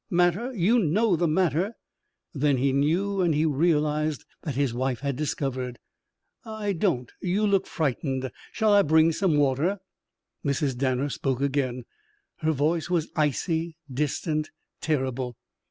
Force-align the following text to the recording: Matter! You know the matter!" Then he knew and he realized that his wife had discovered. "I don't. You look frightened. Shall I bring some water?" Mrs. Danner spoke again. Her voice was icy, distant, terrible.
Matter! 0.09 0.51
You 0.51 0.79
know 0.79 1.15
the 1.15 1.27
matter!" 1.27 1.73
Then 2.33 2.57
he 2.57 2.73
knew 2.73 3.21
and 3.21 3.35
he 3.35 3.45
realized 3.45 4.25
that 4.41 4.55
his 4.55 4.73
wife 4.73 5.01
had 5.01 5.15
discovered. 5.15 5.77
"I 6.43 6.73
don't. 6.73 7.11
You 7.21 7.45
look 7.45 7.67
frightened. 7.67 8.31
Shall 8.51 8.73
I 8.73 8.81
bring 8.81 9.11
some 9.11 9.37
water?" 9.37 9.77
Mrs. 10.43 10.75
Danner 10.75 11.09
spoke 11.09 11.39
again. 11.39 11.83
Her 12.37 12.51
voice 12.51 12.89
was 12.89 13.11
icy, 13.15 13.75
distant, 13.93 14.49
terrible. 14.81 15.37